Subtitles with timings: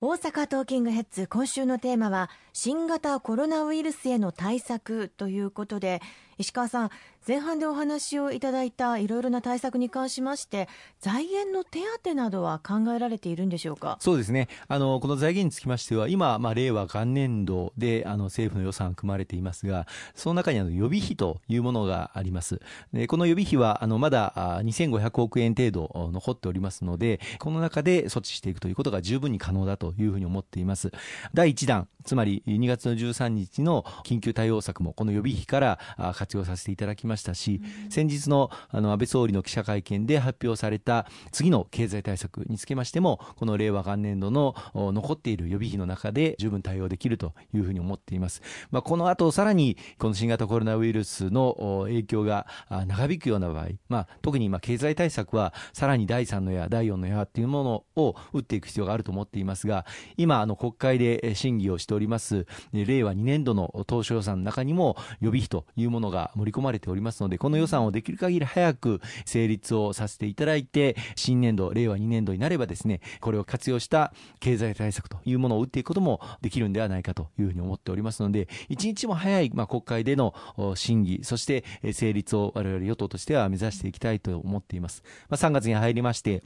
[0.00, 6.00] 大阪トーキングヘッズ今週のテーマは新型コロナウイルスへの対策ということで
[6.38, 6.90] 石川さん
[7.26, 10.68] 前半でお話をいただいたいろいろな対策に関しまして
[11.00, 13.98] 財源の手当などは考えられているんでしょうか？
[14.00, 14.48] そうですね。
[14.68, 22.60] あのこの財源につきましては今、まあ、令和元年度であの政府の予算組まれていますがその中にあの予備費というものがあります。
[22.92, 30.92] でこの予備費はあのまだ2500億円程度残っておりますのでこの中で措置していくということが十分に可能だというふうに思っています。
[31.34, 35.78] 第1弾つまり2月の13日の緊急対応策もこの予備費から
[36.14, 37.60] 活用させていただきましたし、
[37.90, 48.42] 先日のあの安倍総理の記者会見で発表された次の経済対策につけましても、この令和元年度の残っている予備費の中で十分対応できるというふうに思っています。
[48.70, 52.46] まあ、この後さらにこの新型コロナウイルスの影響が
[52.86, 80.34] 長引くような場合、まあ、特に今経済対策はさらに第3の矢、第4の矢っていうものを打っていく必要があると思っていますが、今あの国会で審議をしております令和2年度の当初予算の中にも予備費というものがが盛り込まれておりますので、この予算をできる限り早く成立をさせていただいて、新年度、令和2年度になればですね、これを活用した経済対策というものを打っていくこともできるんではないかというふうに思っておりますので、一日も早い、まあ、国会での
[80.74, 85.02] 審議、そして成立を我々与党としては目指していきたいと思っています。
[85.28, 86.42] まあ、3月に入りまして、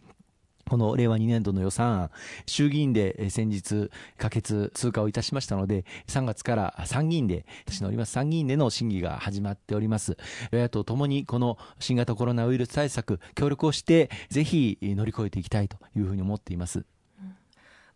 [0.68, 2.10] この令和2年度の予算案、
[2.46, 10.16] 衆議院で先日可決通過をいたしましたので、3月から参議院で、私のおります参議院での審議が始まっております。
[10.50, 16.84] 与野党ともにこの新型コロナウイルス対策、協力をして、ぜひ乗り越えていきたいというふうに思っています。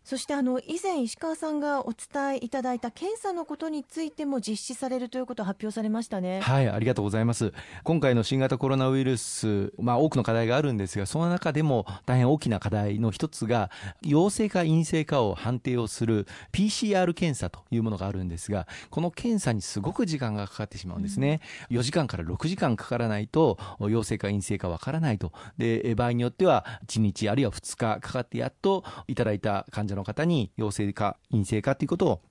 [0.07, 6.39] そしてあの以前、石川さんがお伝えいただいた検査のことについても実施されるということを発表されましたね。
[6.39, 7.51] はい、ありがとうございます。
[7.83, 13.69] 今回の新型コロナウイルス、まあ多くの課題があるんですが、その中でも大変大きな課題の一つが、
[14.01, 21.41] 陽性か陰性かを判定をする PCR 検査というものがあるんですが、この検査にすごく時間がかかってしまうんですね。
[21.69, 25.33] うん、4時間から6時間かからないと、陽性か陰性かわからないと。
[25.57, 32.21] で、場合によっては1日あるいは2日かかってやっといただいた患者の方に陽性か陰性かということを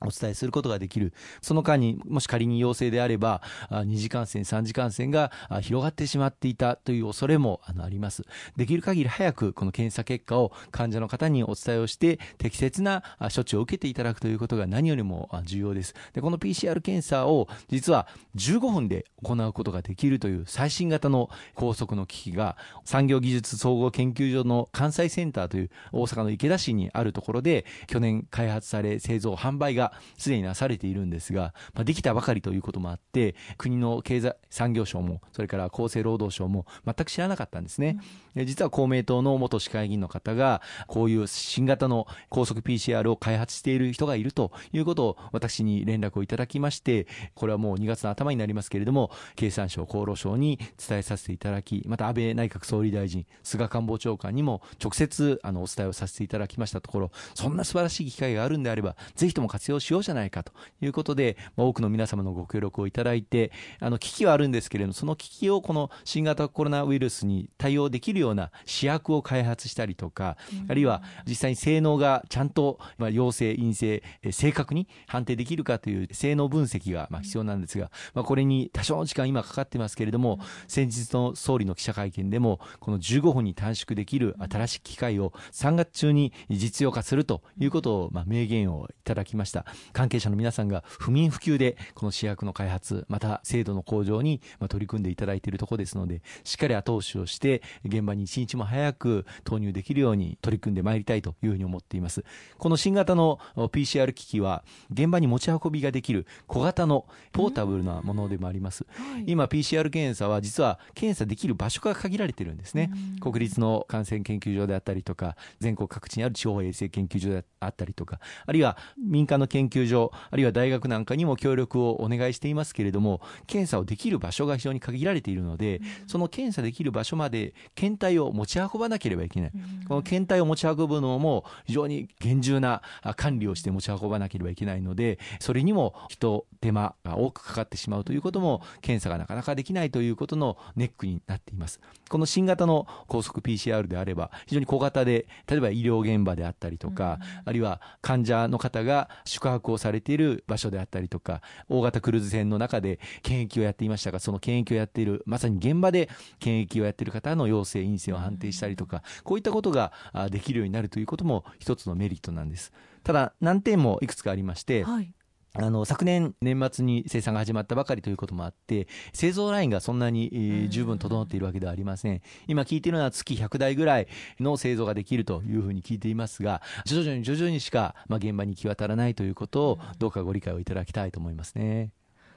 [0.00, 1.12] お伝えすることができる。
[1.40, 5.30] その間にもし仮に陽性であれば、二次感染、三次感染が
[5.62, 8.24] 広がってしまっていたという恐れもあります。
[8.56, 13.02] できる限り早くこの検査結果を患者の方にお伝えをして、適切な
[13.34, 15.94] 処置を受けていただくということが何よりも重要です。
[16.12, 29.85] で、この PCR 検査を実は15分で行うことができるという最新型の高速の機器が産業技術総合研究所の関西センターという大阪の池田市にあるところで去年開発され製造販売が
[30.18, 37.98] すでになされているんですが、まあ、できたばかりということもあって、国の経済産業省も、それから厚生労働省も全く知らなかったんですね。
[38.34, 70.36] うん、実は公明党の元市会議員の方が、こういう新型の高速 PCR を開発している人がいるということを私に連絡をいただきまして、これはもう2月の頭になりますけれども、経産省、厚労省に伝えさせていただき、また安倍内閣総理大臣、菅官房長官にも直接あのお伝えをさせていただきましたところ、そんな素晴らしい機会があるんであれば、ぜひとも活用しようじゃないかということで、まあ、多くの皆様のご協力をいただいて、あの、危機はあるんですけれども、その危機をこの新型コロナウイルスに対応できるような試薬を開発したりとか、
[70.68, 80.38] あるいは実際に性能がちゃんと、まあ、陽性、陰性、正確に判定できるかという性能分析がまあ必要なんですが、まあ、これに多少の時間今かかってますけれども、
[80.68, 89.65] 先日の総理の記者会見でも、この15分に短縮できる新しい機械を3月中に実用化するということを、まあ、明言をいただきました。
[89.92, 102.24] 関係者の皆さんが不眠不休でこの試薬の開発、また制度の向上に取り組んでいただいているところですので、しっかり後押しをして、現場に一日も早く投入できるように取り組んでまいりたいというふうに思っています。
[102.58, 108.86] この新型の PCR 機器は、現場に持ち運びができる小型のポータブルなものでもあります。
[109.26, 112.90] 今 PCR 検査は実は検査できる場所が限られてるんですね。
[113.20, 129.52] 国立の感染研究所であったりとか、全国各地にある地方衛生研究所であったりとか、あるいは民間の研究所、あるいは大学なんかにも協力をお願いしていますけれども、検査をできる場所が非常に限られているので、その検査できる場所まで検体を持ち運ばなければいけない。
[129.88, 132.82] この検体を持ち運ぶのも非常に厳重な
[133.16, 141.80] 管理をして持ち運ばなければいけないので、それにも人、手間が多くかかってしまうということも、検査がなかなかできないということのネックになっています。
[142.08, 156.08] この新型の高速 PCR であれば、非常に小型で、例えば医療現場であったりとか、あるいは患者の方が宿泊をされている場所であったりとか、大型クルーズ船の中で検疫をやっていましたが、その検疫をやっている、まさに現場で
[156.38, 159.92] 検疫をやっている方の陽性、陰性を判定したりとか、こういったことが
[160.30, 162.72] できるようになるということも一つのメリットなんです。
[163.02, 165.12] ただ難点もいくつかありまして、はい
[165.58, 172.20] あの昨年年末に生産が始まったばかりということもあって製造ラインがそんなに、えー、十分整っているわけではありません。
[172.46, 174.08] 今聞いているのは月100台ぐらい
[174.38, 181.90] の製造ができるというふうに聞いていますが徐々に徐々にしか、まあ、現場に行き渡らないということをどうかご理解をいただきたいと思いますね。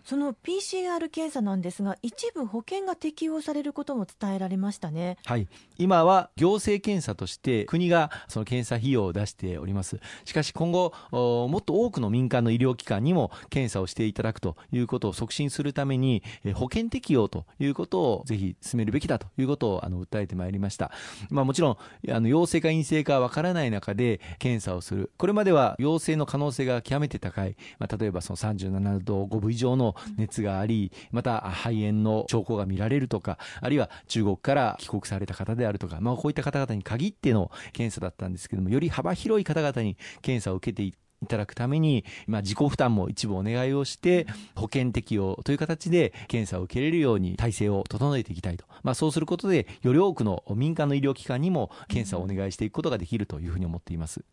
[0.05, 5.17] その PCR 検査なんですが、一部保険が適用されることも伝えられましたね。
[5.25, 5.47] はい。
[5.77, 9.99] 今は行政検査として国がその検査費用を出しております。
[10.25, 16.23] しかし今後、もっと多くの民間の医療機関にも検査をしていただくということを促進するために、
[16.53, 20.91] 保険適用ということをぜひ進めるべきだということをあの訴えてまいりました。
[21.29, 21.77] まあもちろん、
[22.11, 25.11] あの陽性か陰性かわからない中で検査をする。
[25.17, 27.55] これまでは陽性の可能性が極めて高い。
[27.79, 44.25] まあ例えばその37度5分以上の熱があり、また肺炎の兆候が見られるとか、あるいは中国から帰国された方であるとか、まあ、こういった方々に限っての検査だったんですけども、より幅広い方々に検査を受けていいただくために、まあ、自己負担も一部お願いをして、
[44.55, 48.65] 保険適用という形で検査を受けれるように体制を整えていきたいと。
[48.83, 54.23] まあ、そうすることで、より多くの民間の医療機関にも検査をお願いしていくことができるというふうに思っています。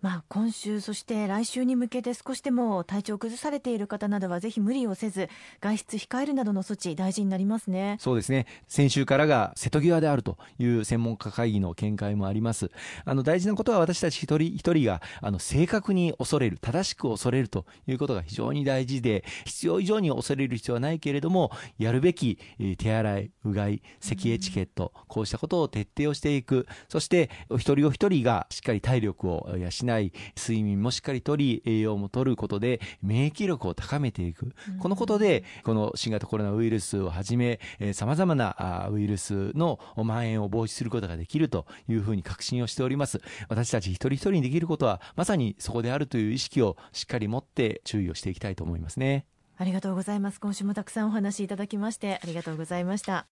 [0.00, 5.28] まあ、今週、そして来週に向けて少しでも体調を崩されている方などはぜひ無理をせず
[5.60, 7.96] 外出控えるなどの措置大事になりますね。
[7.98, 8.46] そうですね。
[8.68, 12.70] 先週からが瀬戸際であるという専門家会議の見解もあります。
[13.04, 22.38] あの大事なことは私たち一人一人があの正確に恐れる正しく恐れるということが非常に大事で必要以上に恐れる必要はないけれどもやるべき
[22.78, 26.68] 手洗いうがい咳エチケットこうしたことを徹底をしていく。
[26.88, 37.60] そしてお一人お一人がしっかり体力を養い睡眠もしっかりとり栄養も取ることで免疫力を高めていく、このことでこの新型コロナウイルスをはじめ
[37.92, 43.20] さまざまなウイルスの蔓延を防止することができるというふうに確信をしております。
[43.48, 49.24] 私たち一人一人にできることはまさにそこであるという意識をしっかり持って注意をしていきたいと思いますね。
[49.56, 50.40] ありがとうございます。
[50.40, 53.26] 今週もたくさんお話しいただきましてありがとうございました